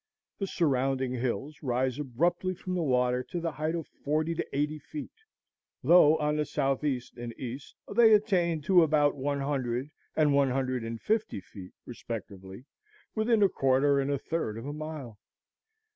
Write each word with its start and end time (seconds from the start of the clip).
The 0.39 0.47
surrounding 0.47 1.13
hills 1.13 1.61
rise 1.61 1.99
abruptly 1.99 2.55
from 2.55 2.73
the 2.73 2.81
water 2.81 3.21
to 3.21 3.39
the 3.39 3.51
height 3.51 3.75
of 3.75 3.85
forty 4.03 4.33
to 4.33 4.43
eighty 4.51 4.79
feet, 4.79 5.11
though 5.83 6.17
on 6.17 6.37
the 6.37 6.43
south 6.45 6.83
east 6.83 7.17
and 7.19 7.39
east 7.39 7.75
they 7.87 8.11
attain 8.11 8.61
to 8.63 8.81
about 8.81 9.15
one 9.15 9.41
hundred 9.41 9.91
and 10.15 10.33
one 10.33 10.49
hundred 10.49 10.83
and 10.83 10.99
fifty 10.99 11.39
feet 11.39 11.73
respectively, 11.85 12.65
within 13.13 13.43
a 13.43 13.47
quarter 13.49 13.99
and 13.99 14.09
a 14.09 14.17
third 14.17 14.57
of 14.57 14.65
a 14.65 14.73
mile. 14.73 15.19